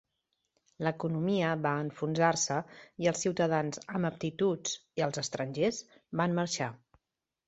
L'economia 0.85 1.49
va 1.65 1.73
enfonsar-se 1.81 2.57
i 3.05 3.09
els 3.11 3.21
ciutadans 3.25 3.81
amb 3.99 4.09
aptituds 4.11 4.73
i 5.01 5.05
els 5.09 5.21
estrangers 5.25 5.83
van 6.23 6.35
marxar. 6.41 6.71